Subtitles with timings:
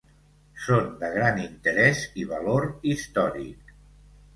[0.67, 3.75] Són de gran interès i valor històric.